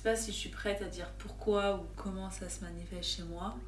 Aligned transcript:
sais 0.00 0.08
pas 0.08 0.16
si 0.16 0.32
je 0.32 0.36
suis 0.38 0.48
prête 0.48 0.80
à 0.80 0.86
dire 0.86 1.10
pourquoi 1.18 1.76
ou 1.76 1.84
comment 1.94 2.30
ça 2.30 2.48
se 2.48 2.64
manifeste 2.64 3.16
chez 3.16 3.22
moi, 3.22 3.58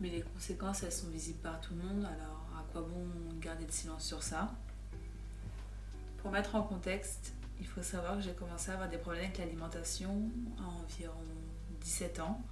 mais 0.00 0.10
les 0.10 0.20
conséquences, 0.20 0.82
elles 0.82 0.92
sont 0.92 1.08
visibles 1.08 1.38
par 1.38 1.62
tout 1.62 1.72
le 1.74 1.82
monde, 1.82 2.04
alors 2.04 2.46
à 2.58 2.62
quoi 2.70 2.82
bon 2.82 3.08
garder 3.40 3.64
de 3.64 3.70
silence 3.70 4.04
sur 4.04 4.22
ça? 4.22 4.52
Pour 6.18 6.30
mettre 6.30 6.56
en 6.56 6.62
contexte, 6.62 7.32
il 7.58 7.66
faut 7.66 7.82
savoir 7.82 8.16
que 8.16 8.20
j'ai 8.20 8.34
commencé 8.34 8.70
à 8.70 8.74
avoir 8.74 8.90
des 8.90 8.98
problèmes 8.98 9.24
avec 9.24 9.38
l'alimentation 9.38 10.30
à 10.58 10.68
environ 10.68 11.24
17 11.80 12.20
ans. 12.20 12.42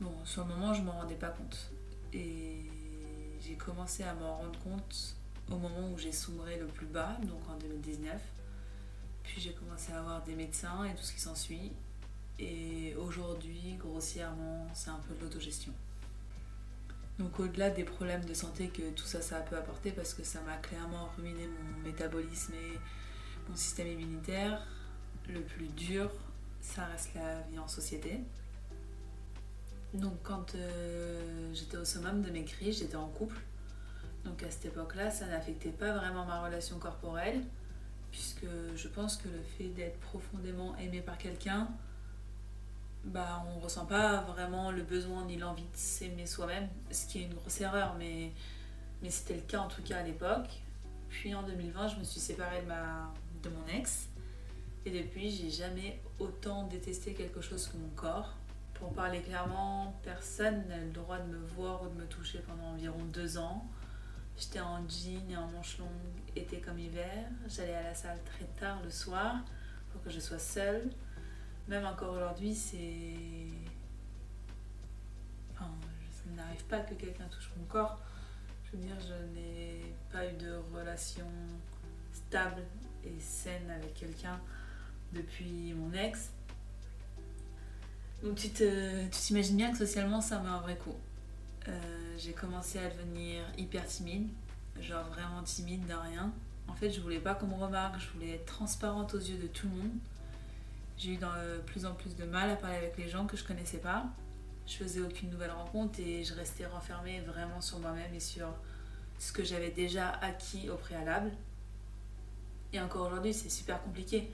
Bon, 0.00 0.14
sur 0.24 0.46
le 0.46 0.54
moment, 0.54 0.72
je 0.72 0.80
m'en 0.80 0.92
rendais 0.92 1.16
pas 1.16 1.28
compte. 1.28 1.70
Et 2.14 2.62
j'ai 3.40 3.56
commencé 3.56 4.04
à 4.04 4.14
m'en 4.14 4.38
rendre 4.38 4.58
compte 4.60 5.16
au 5.50 5.58
moment 5.58 5.90
où 5.92 5.98
j'ai 5.98 6.12
sombré 6.12 6.56
le 6.58 6.66
plus 6.66 6.86
bas, 6.86 7.18
donc 7.24 7.46
en 7.50 7.58
2019. 7.58 8.18
Puis 9.22 9.38
j'ai 9.38 9.52
commencé 9.52 9.92
à 9.92 9.98
avoir 9.98 10.22
des 10.22 10.34
médecins 10.34 10.84
et 10.84 10.94
tout 10.94 11.02
ce 11.02 11.12
qui 11.12 11.20
s'ensuit. 11.20 11.72
Et 12.38 12.94
aujourd'hui, 12.96 13.76
grossièrement, 13.78 14.66
c'est 14.74 14.90
un 14.90 15.00
peu 15.08 15.14
de 15.14 15.20
l'autogestion. 15.22 15.72
Donc 17.18 17.40
au-delà 17.40 17.70
des 17.70 17.84
problèmes 17.84 18.24
de 18.24 18.34
santé 18.34 18.68
que 18.68 18.90
tout 18.90 19.06
ça, 19.06 19.22
ça 19.22 19.38
a 19.38 19.40
pu 19.40 19.54
apporter, 19.54 19.90
parce 19.90 20.12
que 20.12 20.22
ça 20.22 20.40
m'a 20.42 20.56
clairement 20.58 21.08
ruiné 21.16 21.46
mon 21.46 21.82
métabolisme 21.82 22.52
et 22.52 22.78
mon 23.48 23.56
système 23.56 23.88
immunitaire, 23.88 24.66
le 25.28 25.40
plus 25.40 25.68
dur, 25.68 26.10
ça 26.60 26.84
reste 26.86 27.14
la 27.14 27.40
vie 27.42 27.58
en 27.58 27.68
société. 27.68 28.20
Donc 29.94 30.14
quand 30.22 30.54
euh, 30.54 31.54
j'étais 31.54 31.78
au 31.78 31.84
summum 31.86 32.20
de 32.20 32.30
mes 32.30 32.44
crises, 32.44 32.80
j'étais 32.80 32.96
en 32.96 33.08
couple. 33.08 33.40
Donc 34.24 34.42
à 34.42 34.50
cette 34.50 34.66
époque-là, 34.66 35.10
ça 35.10 35.26
n'affectait 35.26 35.70
pas 35.70 35.92
vraiment 35.92 36.26
ma 36.26 36.44
relation 36.44 36.78
corporelle, 36.78 37.42
puisque 38.10 38.46
je 38.74 38.88
pense 38.88 39.16
que 39.16 39.28
le 39.28 39.42
fait 39.56 39.68
d'être 39.68 39.98
profondément 40.00 40.76
aimé 40.76 41.00
par 41.00 41.16
quelqu'un, 41.16 41.68
bah, 43.06 43.44
on 43.48 43.56
ne 43.58 43.62
ressent 43.62 43.86
pas 43.86 44.22
vraiment 44.22 44.70
le 44.70 44.82
besoin 44.82 45.24
ni 45.24 45.36
l'envie 45.36 45.62
de 45.62 45.76
s'aimer 45.76 46.26
soi-même, 46.26 46.68
ce 46.90 47.06
qui 47.06 47.20
est 47.20 47.24
une 47.24 47.34
grosse 47.34 47.60
erreur, 47.60 47.94
mais, 47.98 48.32
mais 49.02 49.10
c'était 49.10 49.34
le 49.34 49.42
cas 49.42 49.60
en 49.60 49.68
tout 49.68 49.82
cas 49.82 49.98
à 49.98 50.02
l'époque. 50.02 50.62
Puis 51.08 51.34
en 51.34 51.42
2020, 51.42 51.88
je 51.88 51.96
me 51.96 52.04
suis 52.04 52.20
séparée 52.20 52.62
de, 52.62 52.66
ma, 52.66 53.12
de 53.42 53.48
mon 53.48 53.66
ex, 53.78 54.08
et 54.84 54.90
depuis, 54.90 55.30
j'ai 55.30 55.50
jamais 55.50 56.00
autant 56.20 56.64
détesté 56.64 57.12
quelque 57.12 57.40
chose 57.40 57.66
que 57.66 57.76
mon 57.76 57.88
corps. 57.96 58.34
Pour 58.74 58.92
parler 58.92 59.20
clairement, 59.20 59.98
personne 60.04 60.68
n'a 60.68 60.78
le 60.78 60.90
droit 60.90 61.18
de 61.18 61.28
me 61.28 61.38
voir 61.38 61.82
ou 61.82 61.88
de 61.88 61.94
me 61.94 62.06
toucher 62.06 62.38
pendant 62.38 62.68
environ 62.68 63.02
deux 63.12 63.36
ans. 63.36 63.66
J'étais 64.38 64.60
en 64.60 64.86
jean 64.88 65.28
et 65.28 65.36
en 65.36 65.48
manches 65.48 65.78
longues, 65.78 65.88
été 66.36 66.60
comme 66.60 66.78
hiver. 66.78 67.24
J'allais 67.48 67.74
à 67.74 67.82
la 67.82 67.94
salle 67.94 68.20
très 68.24 68.44
tard 68.60 68.80
le 68.84 68.90
soir 68.90 69.36
pour 69.90 70.02
que 70.02 70.10
je 70.10 70.20
sois 70.20 70.38
seule 70.38 70.90
même 71.68 71.84
encore 71.84 72.14
aujourd'hui, 72.14 72.54
c'est. 72.54 73.14
Enfin, 75.52 75.70
ça 76.10 76.30
n'arrive 76.36 76.64
pas 76.64 76.80
que 76.80 76.94
quelqu'un 76.94 77.24
touche 77.30 77.50
mon 77.56 77.64
corps. 77.64 78.00
Je 78.64 78.76
veux 78.76 78.82
dire, 78.82 78.96
je 79.00 79.38
n'ai 79.38 79.94
pas 80.12 80.26
eu 80.26 80.36
de 80.36 80.60
relation 80.74 81.26
stable 82.12 82.62
et 83.04 83.20
saine 83.20 83.70
avec 83.70 83.94
quelqu'un 83.94 84.40
depuis 85.12 85.72
mon 85.74 85.92
ex. 85.92 86.30
Donc 88.22 88.36
tu 88.36 88.48
t'imagines 89.10 89.56
bien 89.56 89.70
que 89.70 89.78
socialement 89.78 90.20
ça 90.20 90.38
m'a 90.38 90.50
un 90.50 90.60
vrai 90.60 90.76
coup. 90.76 90.94
Euh, 91.68 92.14
j'ai 92.16 92.32
commencé 92.32 92.78
à 92.78 92.88
devenir 92.88 93.42
hyper 93.58 93.86
timide, 93.86 94.28
genre 94.80 95.04
vraiment 95.08 95.42
timide 95.42 95.86
de 95.86 95.94
rien. 95.94 96.32
En 96.68 96.74
fait, 96.74 96.90
je 96.90 97.00
voulais 97.00 97.20
pas 97.20 97.34
qu'on 97.34 97.46
me 97.46 97.54
remarque, 97.54 98.00
je 98.00 98.08
voulais 98.10 98.34
être 98.34 98.46
transparente 98.46 99.14
aux 99.14 99.20
yeux 99.20 99.38
de 99.38 99.46
tout 99.46 99.68
le 99.68 99.74
monde. 99.74 99.98
J'ai 100.98 101.12
eu 101.12 101.16
de 101.16 101.58
plus 101.66 101.84
en 101.84 101.94
plus 101.94 102.16
de 102.16 102.24
mal 102.24 102.50
à 102.50 102.56
parler 102.56 102.76
avec 102.76 102.96
les 102.96 103.08
gens 103.08 103.26
que 103.26 103.36
je 103.36 103.44
connaissais 103.44 103.78
pas. 103.78 104.06
Je 104.66 104.74
faisais 104.74 105.00
aucune 105.00 105.30
nouvelle 105.30 105.50
rencontre 105.50 106.00
et 106.00 106.24
je 106.24 106.34
restais 106.34 106.66
renfermée 106.66 107.20
vraiment 107.20 107.60
sur 107.60 107.78
moi-même 107.78 108.12
et 108.14 108.20
sur 108.20 108.48
ce 109.18 109.32
que 109.32 109.44
j'avais 109.44 109.70
déjà 109.70 110.10
acquis 110.10 110.70
au 110.70 110.76
préalable. 110.76 111.30
Et 112.72 112.80
encore 112.80 113.06
aujourd'hui, 113.06 113.34
c'est 113.34 113.50
super 113.50 113.82
compliqué. 113.82 114.30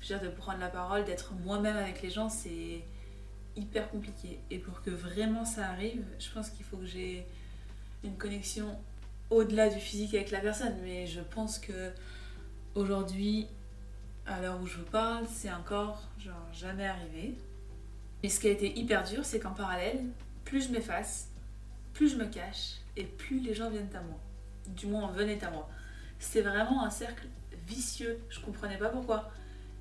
Je 0.00 0.12
veux 0.12 0.20
dire, 0.20 0.30
de 0.30 0.34
prendre 0.34 0.58
la 0.58 0.68
parole, 0.68 1.04
d'être 1.04 1.32
moi-même 1.44 1.76
avec 1.76 2.02
les 2.02 2.10
gens, 2.10 2.28
c'est 2.28 2.82
hyper 3.54 3.90
compliqué. 3.90 4.40
Et 4.50 4.58
pour 4.58 4.82
que 4.82 4.90
vraiment 4.90 5.44
ça 5.44 5.68
arrive, 5.68 6.02
je 6.18 6.30
pense 6.30 6.50
qu'il 6.50 6.64
faut 6.64 6.78
que 6.78 6.86
j'ai 6.86 7.26
une 8.04 8.16
connexion 8.16 8.78
au-delà 9.30 9.68
du 9.68 9.80
physique 9.80 10.14
avec 10.14 10.30
la 10.30 10.40
personne. 10.40 10.74
Mais 10.82 11.06
je 11.06 11.20
pense 11.20 11.58
que 11.58 11.92
aujourd'hui, 12.74 13.46
à 14.26 14.40
l'heure 14.40 14.60
où 14.60 14.66
je 14.66 14.78
vous 14.78 14.84
parle, 14.84 15.24
c'est 15.28 15.52
encore 15.52 16.02
genre 16.18 16.48
jamais 16.52 16.86
arrivé. 16.86 17.36
Mais 18.22 18.28
ce 18.28 18.40
qui 18.40 18.48
a 18.48 18.50
été 18.50 18.76
hyper 18.78 19.04
dur, 19.04 19.24
c'est 19.24 19.38
qu'en 19.38 19.52
parallèle, 19.52 20.04
plus 20.44 20.66
je 20.68 20.72
m'efface, 20.72 21.28
plus 21.92 22.10
je 22.10 22.16
me 22.16 22.26
cache 22.26 22.80
et 22.96 23.04
plus 23.04 23.40
les 23.40 23.54
gens 23.54 23.70
viennent 23.70 23.94
à 23.94 24.00
moi. 24.00 24.18
Du 24.68 24.86
moins, 24.86 25.10
venaient 25.12 25.42
à 25.44 25.50
moi. 25.50 25.68
C'était 26.18 26.42
vraiment 26.42 26.84
un 26.84 26.90
cercle 26.90 27.26
vicieux. 27.68 28.18
Je 28.28 28.40
comprenais 28.40 28.78
pas 28.78 28.88
pourquoi. 28.88 29.30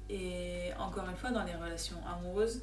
Et 0.09 0.71
encore 0.77 1.09
une 1.09 1.15
fois, 1.15 1.31
dans 1.31 1.43
les 1.43 1.55
relations 1.55 1.97
amoureuses, 2.07 2.61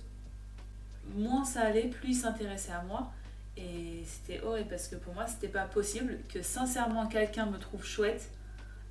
moins 1.16 1.44
ça 1.44 1.62
allait, 1.62 1.88
plus 1.88 2.10
ils 2.10 2.15
s'intéressaient 2.15 2.72
à 2.72 2.82
moi. 2.82 3.10
Et 3.56 4.04
c'était 4.06 4.41
horrible 4.42 4.69
parce 4.71 4.88
que 4.88 4.97
pour 4.97 5.15
moi, 5.15 5.26
c'était 5.26 5.48
pas 5.48 5.65
possible 5.65 6.19
que 6.28 6.42
sincèrement 6.42 7.06
quelqu'un 7.06 7.47
me 7.47 7.59
trouve 7.59 7.84
chouette 7.84 8.31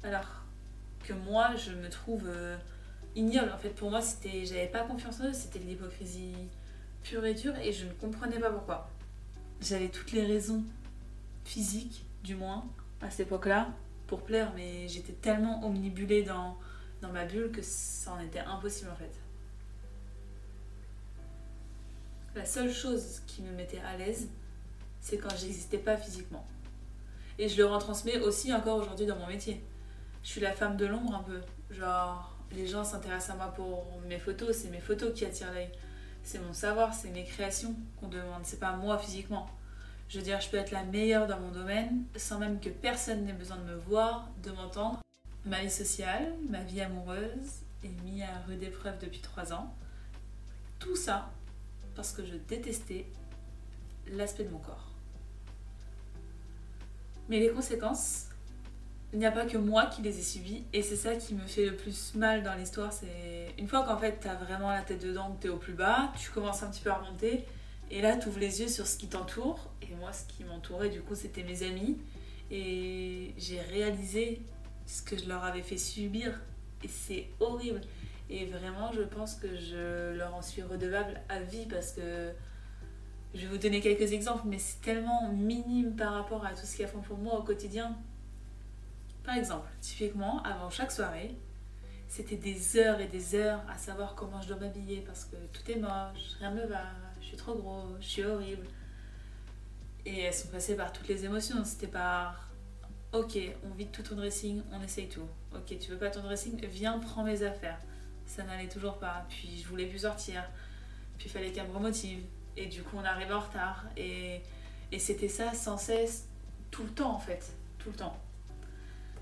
alors 0.03 0.43
que 1.03 1.13
moi, 1.13 1.55
je 1.55 1.71
me 1.71 1.89
trouve. 1.89 2.27
Euh, 2.27 2.57
ignoble. 3.15 3.51
En 3.53 3.57
fait, 3.57 3.69
pour 3.69 3.89
moi, 3.89 4.01
c'était, 4.01 4.45
j'avais 4.45 4.67
pas 4.67 4.83
confiance 4.83 5.19
en 5.19 5.25
eux, 5.25 5.33
c'était 5.33 5.59
de 5.59 5.65
l'hypocrisie 5.65 6.35
pure 7.03 7.25
et 7.25 7.33
dure 7.33 7.57
et 7.57 7.73
je 7.73 7.85
ne 7.85 7.93
comprenais 7.93 8.39
pas 8.39 8.51
pourquoi. 8.51 8.89
J'avais 9.61 9.89
toutes 9.89 10.11
les 10.11 10.25
raisons 10.25 10.63
physiques, 11.45 12.05
du 12.23 12.35
moins, 12.35 12.65
à 13.01 13.09
cette 13.09 13.27
époque-là, 13.27 13.69
pour 14.07 14.21
plaire, 14.23 14.51
mais 14.55 14.87
j'étais 14.87 15.13
tellement 15.13 15.65
omnibulée 15.65 16.23
dans, 16.23 16.57
dans 17.01 17.11
ma 17.11 17.25
bulle 17.25 17.51
que 17.51 17.61
ça 17.61 18.13
en 18.13 18.19
était 18.19 18.39
impossible 18.39 18.89
en 18.91 18.95
fait. 18.95 19.11
La 22.35 22.45
seule 22.45 22.71
chose 22.71 23.21
qui 23.27 23.41
me 23.41 23.51
mettait 23.51 23.81
à 23.81 23.97
l'aise, 23.97 24.29
c'est 25.01 25.17
quand 25.17 25.35
j'existais 25.35 25.77
pas 25.77 25.97
physiquement. 25.97 26.47
Et 27.37 27.49
je 27.49 27.57
le 27.57 27.65
retransmets 27.65 28.19
aussi 28.19 28.53
encore 28.53 28.77
aujourd'hui 28.77 29.05
dans 29.05 29.17
mon 29.17 29.27
métier. 29.27 29.61
Je 30.23 30.29
suis 30.29 30.41
la 30.41 30.51
femme 30.51 30.77
de 30.77 30.85
l'ombre 30.85 31.15
un 31.15 31.23
peu. 31.23 31.41
Genre, 31.71 32.37
les 32.53 32.67
gens 32.67 32.83
s'intéressent 32.83 33.31
à 33.31 33.35
moi 33.35 33.53
pour 33.55 33.85
mes 34.07 34.19
photos, 34.19 34.55
c'est 34.55 34.69
mes 34.69 34.79
photos 34.79 35.13
qui 35.13 35.25
attirent 35.25 35.53
l'œil. 35.53 35.69
C'est 36.23 36.39
mon 36.39 36.53
savoir, 36.53 36.93
c'est 36.93 37.09
mes 37.09 37.23
créations 37.23 37.75
qu'on 37.99 38.07
demande, 38.07 38.41
c'est 38.43 38.59
pas 38.59 38.75
moi 38.75 38.97
physiquement. 38.99 39.49
Je 40.09 40.17
veux 40.17 40.23
dire, 40.23 40.41
je 40.41 40.49
peux 40.49 40.57
être 40.57 40.71
la 40.71 40.83
meilleure 40.83 41.25
dans 41.25 41.39
mon 41.39 41.51
domaine 41.51 42.03
sans 42.17 42.37
même 42.37 42.59
que 42.59 42.69
personne 42.69 43.25
n'ait 43.25 43.33
besoin 43.33 43.57
de 43.57 43.63
me 43.63 43.75
voir, 43.75 44.29
de 44.43 44.51
m'entendre. 44.51 44.99
Ma 45.45 45.61
vie 45.61 45.71
sociale, 45.71 46.33
ma 46.49 46.63
vie 46.63 46.81
amoureuse 46.81 47.61
est 47.83 48.01
mise 48.03 48.23
à 48.23 48.45
rude 48.47 48.61
épreuve 48.61 48.99
depuis 48.99 49.21
trois 49.21 49.53
ans. 49.53 49.73
Tout 50.79 50.95
ça 50.95 51.31
parce 51.95 52.11
que 52.11 52.25
je 52.25 52.35
détestais 52.35 53.05
l'aspect 54.07 54.43
de 54.43 54.49
mon 54.49 54.59
corps. 54.59 54.91
Mais 57.29 57.39
les 57.39 57.49
conséquences, 57.49 58.27
il 59.13 59.19
n'y 59.19 59.25
a 59.25 59.31
pas 59.31 59.45
que 59.45 59.57
moi 59.57 59.87
qui 59.87 60.01
les 60.01 60.17
ai 60.17 60.23
subies 60.23 60.63
et 60.73 60.81
c'est 60.81 60.95
ça 60.95 61.15
qui 61.15 61.33
me 61.33 61.45
fait 61.45 61.65
le 61.65 61.75
plus 61.75 62.15
mal 62.15 62.43
dans 62.43 62.55
l'histoire 62.55 62.93
c'est 62.93 63.53
une 63.57 63.67
fois 63.67 63.83
qu'en 63.83 63.97
fait 63.97 64.17
t'as 64.21 64.35
vraiment 64.35 64.69
la 64.69 64.81
tête 64.81 65.03
dedans 65.03 65.31
que 65.33 65.43
t'es 65.43 65.49
au 65.49 65.57
plus 65.57 65.73
bas 65.73 66.13
tu 66.17 66.31
commences 66.31 66.63
un 66.63 66.69
petit 66.69 66.81
peu 66.81 66.91
à 66.91 66.95
remonter 66.95 67.43
et 67.89 68.01
là 68.01 68.15
t'ouvres 68.15 68.39
les 68.39 68.61
yeux 68.61 68.67
sur 68.69 68.87
ce 68.87 68.97
qui 68.97 69.07
t'entoure 69.07 69.69
et 69.81 69.93
moi 69.95 70.13
ce 70.13 70.23
qui 70.25 70.43
m'entourait 70.45 70.89
du 70.89 71.01
coup 71.01 71.15
c'était 71.15 71.43
mes 71.43 71.63
amis 71.63 71.97
et 72.51 73.33
j'ai 73.37 73.61
réalisé 73.61 74.41
ce 74.85 75.01
que 75.01 75.17
je 75.17 75.27
leur 75.27 75.43
avais 75.43 75.61
fait 75.61 75.77
subir 75.77 76.39
et 76.83 76.87
c'est 76.87 77.27
horrible. 77.39 77.81
Et 78.29 78.45
vraiment 78.45 78.91
je 78.93 79.01
pense 79.01 79.35
que 79.35 79.47
je 79.57 80.15
leur 80.17 80.35
en 80.35 80.41
suis 80.41 80.61
redevable 80.61 81.19
à 81.29 81.39
vie 81.41 81.65
parce 81.65 81.93
que 81.93 82.31
je 83.33 83.41
vais 83.41 83.47
vous 83.47 83.57
donner 83.57 83.81
quelques 83.81 84.13
exemples 84.13 84.43
mais 84.45 84.59
c'est 84.59 84.81
tellement 84.81 85.31
minime 85.31 85.95
par 85.95 86.13
rapport 86.13 86.45
à 86.45 86.51
tout 86.51 86.65
ce 86.65 86.75
qu'ils 86.75 86.87
font 86.87 86.99
pour 86.99 87.17
moi 87.17 87.39
au 87.39 87.43
quotidien 87.43 87.97
par 89.23 89.35
exemple, 89.35 89.67
typiquement, 89.81 90.41
avant 90.43 90.69
chaque 90.69 90.91
soirée, 90.91 91.35
c'était 92.07 92.35
des 92.35 92.77
heures 92.77 92.99
et 92.99 93.07
des 93.07 93.35
heures 93.35 93.61
à 93.69 93.77
savoir 93.77 94.15
comment 94.15 94.41
je 94.41 94.49
dois 94.49 94.57
m'habiller 94.57 95.01
parce 95.01 95.25
que 95.25 95.35
tout 95.53 95.71
est 95.71 95.77
moche, 95.77 96.35
rien 96.39 96.51
me 96.51 96.65
va, 96.65 96.83
je 97.21 97.27
suis 97.27 97.37
trop 97.37 97.55
gros, 97.55 97.95
je 97.99 98.05
suis 98.05 98.23
horrible. 98.23 98.65
Et 100.05 100.21
elles 100.21 100.33
sont 100.33 100.49
passées 100.49 100.75
par 100.75 100.91
toutes 100.91 101.07
les 101.07 101.23
émotions. 101.23 101.63
C'était 101.63 101.87
par 101.87 102.49
ok, 103.13 103.37
on 103.63 103.73
vide 103.75 103.91
tout 103.91 104.01
ton 104.01 104.15
dressing, 104.15 104.61
on 104.73 104.81
essaye 104.81 105.07
tout. 105.07 105.27
Ok, 105.55 105.77
tu 105.79 105.91
veux 105.91 105.97
pas 105.97 106.09
ton 106.09 106.21
dressing, 106.23 106.59
viens, 106.65 106.99
prends 106.99 107.23
mes 107.23 107.43
affaires. 107.43 107.79
Ça 108.25 108.43
n'allait 108.43 108.69
toujours 108.69 108.97
pas. 108.97 109.25
Puis 109.29 109.59
je 109.61 109.67
voulais 109.67 109.85
plus 109.85 109.99
sortir. 109.99 110.43
Puis 111.17 111.27
il 111.27 111.31
fallait 111.31 111.51
qu'elle 111.51 111.67
me 111.67 111.73
remotive. 111.73 112.23
Et 112.57 112.65
du 112.65 112.81
coup, 112.81 112.97
on 112.97 113.05
arrivait 113.05 113.33
en 113.33 113.39
retard. 113.39 113.85
Et, 113.95 114.41
et 114.91 114.99
c'était 114.99 115.29
ça 115.29 115.53
sans 115.53 115.77
cesse, 115.77 116.27
tout 116.71 116.83
le 116.83 116.89
temps 116.89 117.15
en 117.15 117.19
fait. 117.19 117.53
Tout 117.77 117.91
le 117.91 117.95
temps 117.95 118.17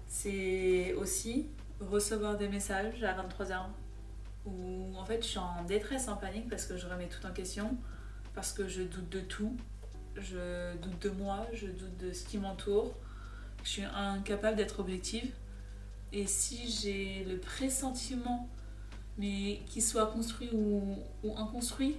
c'est 0.09 0.93
aussi 0.95 1.47
recevoir 1.79 2.37
des 2.37 2.49
messages 2.49 3.03
à 3.03 3.13
23h 3.13 3.67
où 4.45 4.97
en 4.97 5.05
fait 5.05 5.21
je 5.21 5.27
suis 5.27 5.37
en 5.37 5.63
détresse, 5.63 6.07
en 6.07 6.17
panique 6.17 6.49
parce 6.49 6.65
que 6.65 6.75
je 6.75 6.87
remets 6.87 7.07
tout 7.07 7.25
en 7.25 7.31
question, 7.31 7.77
parce 8.33 8.51
que 8.51 8.67
je 8.67 8.81
doute 8.81 9.07
de 9.09 9.21
tout, 9.21 9.55
je 10.17 10.75
doute 10.77 11.01
de 11.03 11.09
moi, 11.11 11.47
je 11.53 11.67
doute 11.67 11.97
de 11.97 12.11
ce 12.11 12.25
qui 12.25 12.37
m'entoure, 12.39 12.95
je 13.63 13.69
suis 13.69 13.83
incapable 13.83 14.57
d'être 14.57 14.79
objective. 14.79 15.31
Et 16.11 16.25
si 16.25 16.67
j'ai 16.67 17.23
le 17.25 17.37
pressentiment, 17.37 18.49
mais 19.19 19.61
qu'il 19.67 19.83
soit 19.83 20.07
construit 20.07 20.49
ou, 20.53 20.97
inconstruit, 21.37 21.97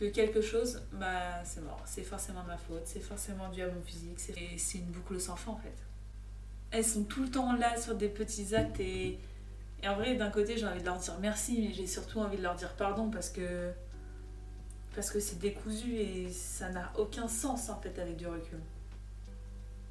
de 0.00 0.08
quelque 0.08 0.40
chose, 0.40 0.82
bah 0.94 1.44
c'est 1.44 1.60
mort. 1.60 1.80
C'est 1.84 2.02
forcément 2.02 2.42
ma 2.42 2.56
faute, 2.56 2.82
c'est 2.86 3.00
forcément 3.00 3.50
dû 3.50 3.62
à 3.62 3.70
mon 3.70 3.82
physique, 3.82 4.18
c'est 4.18 4.78
une 4.78 4.86
boucle 4.86 5.20
sans 5.20 5.36
fin 5.36 5.52
en 5.52 5.56
fait. 5.58 5.91
Elles 6.72 6.84
sont 6.84 7.04
tout 7.04 7.22
le 7.22 7.30
temps 7.30 7.52
là 7.52 7.80
sur 7.80 7.94
des 7.94 8.08
petits 8.08 8.54
actes 8.54 8.80
et, 8.80 9.18
en 9.86 9.94
vrai, 9.94 10.14
d'un 10.14 10.30
côté, 10.30 10.56
j'ai 10.56 10.66
envie 10.66 10.80
de 10.80 10.86
leur 10.86 10.96
dire 10.96 11.16
merci, 11.20 11.60
mais 11.60 11.72
j'ai 11.72 11.86
surtout 11.86 12.18
envie 12.20 12.38
de 12.38 12.42
leur 12.42 12.54
dire 12.54 12.74
pardon 12.74 13.10
parce 13.10 13.28
que 13.28 13.70
parce 14.94 15.10
que 15.10 15.20
c'est 15.20 15.38
décousu 15.38 15.94
et 15.94 16.30
ça 16.30 16.68
n'a 16.68 16.92
aucun 16.98 17.26
sens 17.26 17.70
en 17.70 17.80
fait 17.80 17.98
avec 17.98 18.16
du 18.16 18.26
recul. 18.26 18.58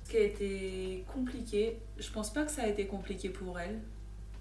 Ce 0.04 0.12
qui 0.12 0.18
a 0.18 0.22
été 0.22 1.06
compliqué, 1.12 1.80
je 1.98 2.12
pense 2.12 2.32
pas 2.32 2.44
que 2.44 2.52
ça 2.52 2.64
a 2.64 2.68
été 2.68 2.86
compliqué 2.86 3.30
pour 3.30 3.60
elle. 3.60 3.80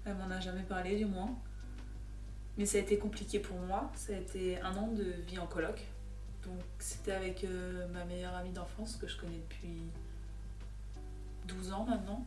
Elle 0.05 0.15
m'en 0.15 0.29
a 0.29 0.39
jamais 0.39 0.63
parlé 0.63 0.97
du 0.97 1.05
moins. 1.05 1.35
Mais 2.57 2.65
ça 2.65 2.77
a 2.77 2.81
été 2.81 2.97
compliqué 2.97 3.39
pour 3.39 3.57
moi. 3.57 3.91
Ça 3.95 4.13
a 4.13 4.17
été 4.17 4.59
un 4.61 4.75
an 4.75 4.87
de 4.87 5.03
vie 5.27 5.39
en 5.39 5.47
coloc. 5.47 5.81
Donc 6.43 6.61
c'était 6.79 7.13
avec 7.13 7.43
euh, 7.43 7.87
ma 7.89 8.03
meilleure 8.05 8.35
amie 8.35 8.51
d'enfance 8.51 8.95
que 8.95 9.07
je 9.07 9.17
connais 9.17 9.39
depuis 9.49 9.83
12 11.47 11.73
ans 11.73 11.85
maintenant. 11.87 12.25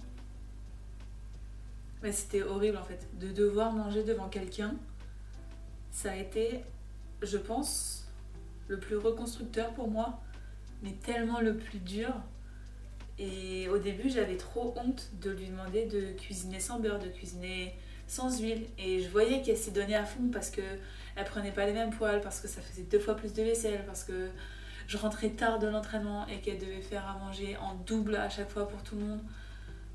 Mais 2.03 2.13
c'était 2.13 2.43
horrible 2.43 2.77
en 2.77 2.85
fait. 2.85 3.07
De 3.19 3.33
devoir 3.33 3.73
manger 3.73 4.05
devant 4.05 4.29
quelqu'un, 4.29 4.75
ça 5.91 6.13
a 6.13 6.17
été, 6.17 6.61
je 7.23 7.39
pense, 7.39 8.07
le 8.69 8.79
plus 8.79 8.97
reconstructeur 8.97 9.73
pour 9.75 9.89
moi, 9.89 10.21
mais 10.83 10.93
tellement 10.93 11.41
le 11.41 11.57
plus 11.57 11.79
dur. 11.79 12.13
Et 13.19 13.69
au 13.69 13.79
début, 13.79 14.11
j'avais 14.11 14.37
trop 14.37 14.75
honte 14.77 15.11
de 15.21 15.31
lui 15.31 15.47
demander 15.47 15.87
de 15.87 16.13
cuisiner 16.19 16.59
sans 16.61 16.81
beurre, 16.81 16.99
de 16.99 17.09
cuisiner 17.09 17.75
sans 18.07 18.41
huile. 18.41 18.67
Et 18.77 19.01
je 19.01 19.09
voyais 19.09 19.41
qu'elle 19.43 19.57
s'y 19.57 19.71
donnait 19.71 19.95
à 19.95 20.05
fond 20.05 20.29
parce 20.33 20.51
que 20.51 20.63
elle 21.17 21.25
prenait 21.25 21.53
pas 21.53 21.65
les 21.65 21.73
mêmes 21.73 21.91
poils, 21.91 22.21
parce 22.21 22.41
que 22.41 22.49
ça 22.49 22.61
faisait 22.61 22.83
deux 22.83 22.99
fois 22.99 23.15
plus 23.15 23.33
de 23.33 23.43
vaisselle, 23.43 23.85
parce 23.87 24.03
que 24.03 24.29
je 24.87 24.97
rentrais 24.97 25.31
tard 25.31 25.59
de 25.59 25.67
l'entraînement 25.67 26.27
et 26.29 26.41
qu'elle 26.41 26.59
devait 26.59 26.83
faire 26.83 27.07
à 27.07 27.19
manger 27.19 27.57
en 27.57 27.75
double 27.75 28.17
à 28.17 28.29
chaque 28.29 28.51
fois 28.51 28.69
pour 28.69 28.83
tout 28.83 28.97
le 28.97 29.03
monde. 29.03 29.21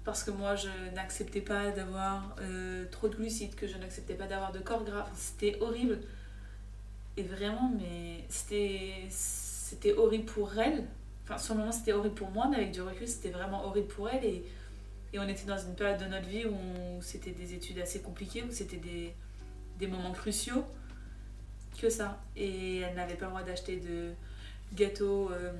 Parce 0.05 0.23
que 0.23 0.31
moi, 0.31 0.55
je 0.55 0.69
n'acceptais 0.95 1.41
pas 1.41 1.71
d'avoir 1.71 2.35
euh, 2.41 2.85
trop 2.89 3.09
de 3.09 3.15
glucides, 3.15 3.55
que 3.55 3.67
je 3.67 3.77
n'acceptais 3.77 4.15
pas 4.15 4.25
d'avoir 4.25 4.51
de 4.51 4.59
corps 4.59 4.83
gras. 4.83 5.07
C'était 5.13 5.57
horrible. 5.59 5.99
Et 7.17 7.23
vraiment, 7.23 7.71
mais 7.77 8.23
c'était 8.29 9.93
horrible 9.93 10.25
pour 10.25 10.57
elle. 10.57 10.85
Enfin, 11.25 11.37
sur 11.37 11.53
le 11.53 11.59
moment, 11.59 11.71
c'était 11.71 11.93
horrible 11.93 12.15
pour 12.15 12.31
moi, 12.31 12.47
mais 12.49 12.57
avec 12.57 12.71
du 12.71 12.81
recul, 12.81 13.07
c'était 13.07 13.29
vraiment 13.29 13.65
horrible 13.65 13.87
pour 13.87 14.09
elle. 14.09 14.23
Et 14.25 14.43
et 15.11 15.19
on 15.19 15.27
était 15.27 15.45
dans 15.45 15.57
une 15.57 15.73
période 15.73 15.99
de 15.99 16.05
notre 16.05 16.27
vie 16.27 16.45
où 16.45 17.01
c'était 17.01 17.31
des 17.31 17.53
études 17.53 17.79
assez 17.79 18.01
compliquées, 18.01 18.43
où 18.43 18.51
c'était 18.51 18.77
des, 18.77 19.13
des, 19.79 19.87
moments 19.87 20.11
cruciaux. 20.11 20.63
Que 21.79 21.89
ça. 21.89 22.21
Et 22.35 22.79
elle 22.79 22.95
n'avait 22.95 23.15
pas 23.15 23.25
le 23.25 23.31
droit 23.31 23.43
d'acheter 23.43 23.77
de 23.77 24.11
gâteaux 24.73 25.31
euh, 25.31 25.51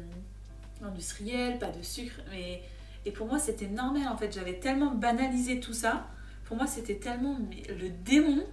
industriels, 0.83 1.59
pas 1.59 1.71
de 1.71 1.81
sucre. 1.81 2.15
Mais, 2.31 2.61
et 3.06 3.11
pour 3.11 3.27
moi, 3.27 3.39
c'était 3.39 3.67
normal 3.67 4.07
en 4.07 4.17
fait. 4.17 4.33
J'avais 4.33 4.59
tellement 4.59 4.94
banalisé 4.94 5.59
tout 5.59 5.73
ça. 5.73 6.07
Pour 6.45 6.57
moi, 6.57 6.67
c'était 6.67 6.95
tellement 6.95 7.38
le 7.69 7.89
démon 7.89 8.44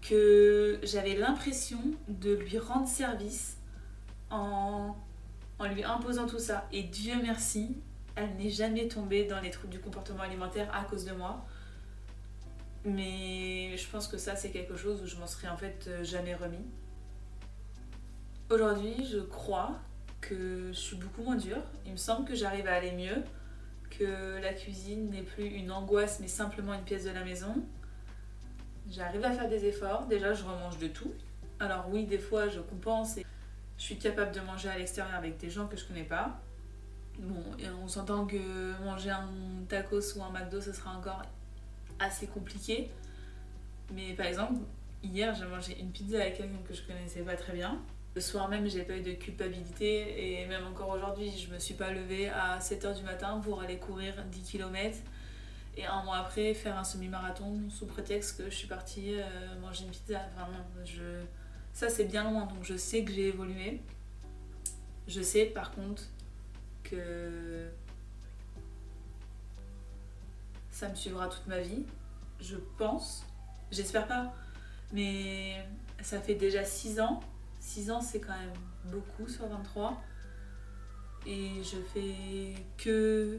que 0.00 0.80
j'avais 0.82 1.14
l'impression 1.14 1.80
de 2.08 2.34
lui 2.34 2.58
rendre 2.58 2.88
service 2.88 3.56
en, 4.30 4.96
en 5.58 5.66
lui 5.66 5.84
imposant 5.84 6.26
tout 6.26 6.38
ça. 6.38 6.66
Et 6.72 6.82
Dieu 6.82 7.14
merci, 7.22 7.76
elle 8.16 8.34
n'est 8.36 8.50
jamais 8.50 8.88
tombée 8.88 9.24
dans 9.24 9.40
les 9.40 9.50
troubles 9.50 9.72
du 9.72 9.80
comportement 9.80 10.22
alimentaire 10.22 10.68
à 10.74 10.84
cause 10.84 11.04
de 11.04 11.12
moi. 11.12 11.44
Mais 12.84 13.76
je 13.76 13.88
pense 13.88 14.08
que 14.08 14.18
ça, 14.18 14.34
c'est 14.34 14.50
quelque 14.50 14.76
chose 14.76 15.02
où 15.02 15.06
je 15.06 15.16
m'en 15.16 15.26
serais 15.26 15.48
en 15.48 15.56
fait 15.56 15.84
euh, 15.86 16.02
jamais 16.02 16.34
remis. 16.34 16.64
Aujourd'hui, 18.52 18.94
je 19.10 19.20
crois 19.20 19.80
que 20.20 20.68
je 20.68 20.78
suis 20.78 20.96
beaucoup 20.96 21.22
moins 21.22 21.36
dure. 21.36 21.62
Il 21.86 21.92
me 21.92 21.96
semble 21.96 22.28
que 22.28 22.34
j'arrive 22.34 22.66
à 22.66 22.74
aller 22.74 22.92
mieux, 22.92 23.24
que 23.88 24.42
la 24.42 24.52
cuisine 24.52 25.08
n'est 25.08 25.22
plus 25.22 25.46
une 25.46 25.72
angoisse 25.72 26.20
mais 26.20 26.28
simplement 26.28 26.74
une 26.74 26.82
pièce 26.82 27.04
de 27.04 27.10
la 27.12 27.24
maison. 27.24 27.54
J'arrive 28.90 29.24
à 29.24 29.30
faire 29.30 29.48
des 29.48 29.64
efforts. 29.64 30.04
Déjà, 30.06 30.34
je 30.34 30.44
remange 30.44 30.76
de 30.76 30.88
tout. 30.88 31.14
Alors 31.60 31.86
oui, 31.88 32.04
des 32.04 32.18
fois, 32.18 32.48
je 32.48 32.60
compense 32.60 33.16
et 33.16 33.24
je 33.78 33.82
suis 33.82 33.96
capable 33.96 34.34
de 34.34 34.40
manger 34.40 34.68
à 34.68 34.76
l'extérieur 34.76 35.14
avec 35.14 35.38
des 35.38 35.48
gens 35.48 35.66
que 35.66 35.78
je 35.78 35.86
connais 35.86 36.04
pas. 36.04 36.38
Bon, 37.20 37.42
on 37.82 37.88
s'entend 37.88 38.26
que 38.26 38.84
manger 38.84 39.12
un 39.12 39.30
tacos 39.66 40.14
ou 40.18 40.22
un 40.24 40.30
McDo, 40.30 40.60
ce 40.60 40.74
sera 40.74 40.94
encore 40.94 41.22
assez 41.98 42.26
compliqué. 42.26 42.90
Mais 43.94 44.12
par 44.12 44.26
exemple, 44.26 44.60
hier, 45.02 45.34
j'ai 45.34 45.46
mangé 45.46 45.80
une 45.80 45.90
pizza 45.90 46.20
avec 46.20 46.36
quelqu'un 46.36 46.58
que 46.68 46.74
je 46.74 46.82
connaissais 46.82 47.22
pas 47.22 47.36
très 47.36 47.54
bien. 47.54 47.80
Le 48.14 48.20
soir 48.20 48.48
même, 48.48 48.68
j'ai 48.68 48.82
pas 48.82 48.96
eu 48.96 49.02
de 49.02 49.12
culpabilité 49.12 50.40
et 50.42 50.46
même 50.46 50.66
encore 50.66 50.90
aujourd'hui, 50.90 51.30
je 51.30 51.52
me 51.52 51.58
suis 51.58 51.74
pas 51.74 51.90
levée 51.90 52.28
à 52.28 52.58
7h 52.58 52.94
du 52.94 53.02
matin 53.04 53.40
pour 53.42 53.62
aller 53.62 53.78
courir 53.78 54.14
10 54.30 54.42
km 54.42 54.98
et 55.78 55.86
un 55.86 56.02
mois 56.02 56.18
après 56.18 56.52
faire 56.52 56.76
un 56.76 56.84
semi-marathon 56.84 57.58
sous 57.70 57.86
prétexte 57.86 58.36
que 58.36 58.50
je 58.50 58.54
suis 58.54 58.68
partie 58.68 59.14
euh, 59.18 59.58
manger 59.60 59.84
une 59.84 59.90
pizza. 59.90 60.20
Enfin 60.34 60.50
non, 60.52 60.84
je... 60.84 61.22
ça 61.72 61.88
c'est 61.88 62.04
bien 62.04 62.30
loin, 62.30 62.44
donc 62.44 62.62
je 62.62 62.76
sais 62.76 63.02
que 63.02 63.10
j'ai 63.10 63.28
évolué. 63.28 63.80
Je 65.08 65.22
sais 65.22 65.46
par 65.46 65.72
contre 65.72 66.02
que 66.84 67.70
ça 70.70 70.88
me 70.90 70.94
suivra 70.94 71.28
toute 71.28 71.46
ma 71.46 71.60
vie. 71.60 71.84
Je 72.40 72.56
pense. 72.76 73.24
J'espère 73.70 74.06
pas. 74.06 74.34
Mais 74.92 75.64
ça 76.02 76.20
fait 76.20 76.34
déjà 76.34 76.64
6 76.64 77.00
ans. 77.00 77.20
6 77.62 77.90
ans, 77.92 78.00
c'est 78.00 78.20
quand 78.20 78.36
même 78.36 78.52
beaucoup 78.86 79.28
sur 79.28 79.46
23. 79.46 80.02
Et 81.26 81.62
je 81.62 81.76
fais 81.94 82.54
que 82.76 83.38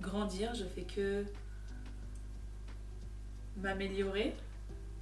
grandir, 0.00 0.52
je 0.54 0.64
fais 0.64 0.82
que 0.82 1.24
m'améliorer. 3.56 4.34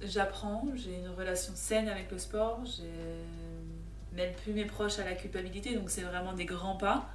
J'apprends, 0.01 0.65
j'ai 0.75 0.99
une 0.99 1.09
relation 1.09 1.53
saine 1.55 1.89
avec 1.89 2.11
le 2.11 2.19
sport, 2.19 2.63
j'ai 2.65 2.89
mêle 4.13 4.35
plus 4.43 4.53
mes 4.53 4.65
proches 4.65 4.99
à 4.99 5.05
la 5.05 5.13
culpabilité, 5.13 5.75
donc 5.75 5.89
c'est 5.89 6.01
vraiment 6.01 6.33
des 6.33 6.45
grands 6.45 6.77
pas. 6.77 7.09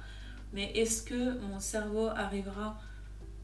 Mais 0.53 0.71
est-ce 0.71 1.03
que 1.03 1.39
mon 1.39 1.59
cerveau 1.59 2.07
arrivera 2.07 2.77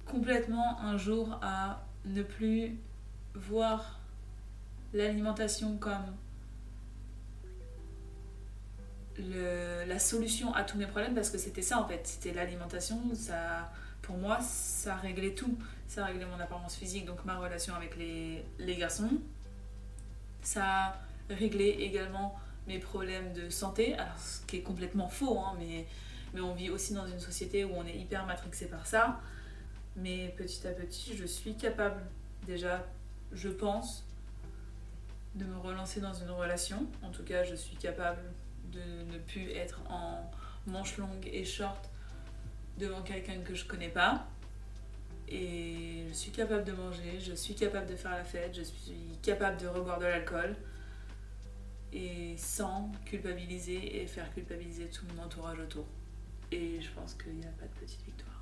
complètement 0.06 0.80
un 0.82 0.98
jour 0.98 1.40
à 1.42 1.86
ne 2.06 2.24
plus 2.24 2.78
voir 3.36 4.00
l'alimentation 4.94 5.78
comme 5.78 6.14
la 9.18 10.00
solution 10.00 10.54
à 10.54 10.64
tous 10.64 10.78
mes 10.78 10.88
problèmes 10.88 11.14
parce 11.14 11.30
que 11.30 11.38
c'était 11.38 11.62
ça 11.62 11.80
en 11.80 11.88
fait, 11.88 12.02
c'était 12.06 12.34
l'alimentation, 12.34 13.00
ça 13.14 13.72
pour 14.02 14.18
moi 14.18 14.40
ça 14.42 14.96
réglait 14.96 15.34
tout, 15.34 15.58
ça 15.88 16.06
réglait 16.06 16.26
mon 16.26 16.40
apparence 16.40 16.76
physique, 16.76 17.06
donc 17.06 17.24
ma 17.26 17.38
relation 17.38 17.76
avec 17.76 17.96
les, 17.96 18.44
les 18.60 18.76
garçons, 18.76 19.12
ça 20.42 21.00
réglait 21.30 21.82
également 21.82 22.38
mes 22.68 22.80
problèmes 22.80 23.34
de 23.34 23.50
santé, 23.50 23.96
alors 23.96 24.18
ce 24.18 24.46
qui 24.46 24.58
est 24.58 24.62
complètement 24.62 25.10
faux, 25.10 25.40
hein, 25.40 25.56
mais, 25.60 25.86
mais 26.34 26.42
on 26.42 26.54
vit 26.54 26.70
aussi 26.70 26.94
dans 26.94 27.08
une 27.08 27.20
société 27.20 27.66
où 27.66 27.72
on 27.76 27.86
est 27.86 27.96
hyper 27.96 28.26
matrixé 28.26 28.68
par 28.68 28.88
ça. 28.88 29.20
Mais 29.96 30.34
petit 30.38 30.66
à 30.68 30.72
petit, 30.72 31.16
je 31.16 31.26
suis 31.26 31.56
capable, 31.56 32.02
déjà, 32.48 32.86
je 33.32 33.50
pense, 33.50 34.06
de 35.36 35.46
me 35.46 35.58
relancer 35.58 36.00
dans 36.00 36.14
une 36.14 36.32
relation. 36.32 36.88
En 37.04 37.10
tout 37.10 37.24
cas, 37.24 37.44
je 37.44 37.56
suis 37.56 37.76
capable 37.76 38.22
de 38.74 39.12
ne 39.12 39.18
plus 39.20 39.52
être 39.52 39.80
en 39.90 40.30
manche 40.68 40.98
longue 40.98 41.30
et 41.32 41.46
short 41.46 41.90
devant 42.78 43.02
quelqu'un 43.02 43.40
que 43.42 43.56
je 43.56 43.66
connais 43.66 43.90
pas. 43.90 44.28
Et 45.28 46.06
je 46.10 46.14
suis 46.14 46.32
capable 46.32 46.64
de 46.64 46.74
manger, 46.74 47.20
je 47.20 47.34
suis 47.34 47.56
capable 47.56 47.88
de 47.88 47.96
faire 47.96 48.12
la 48.12 48.24
fête, 48.24 48.56
je 48.56 48.64
suis 48.64 49.18
capable 49.22 49.58
de 49.60 49.68
reboire 49.68 50.00
de 50.00 50.06
l'alcool 50.06 50.56
et 51.94 52.36
sans 52.38 52.92
culpabiliser 53.06 54.02
et 54.02 54.08
faire 54.08 54.32
culpabiliser 54.34 54.90
tout 54.90 55.06
mon 55.16 55.24
entourage 55.24 55.60
autour. 55.60 55.86
Et 56.52 56.82
je 56.82 56.90
pense 56.92 57.14
qu'il 57.14 57.34
n'y 57.36 57.46
a 57.46 57.52
pas 57.52 57.66
de 57.66 57.86
petite 57.86 58.04
victoire. 58.06 58.33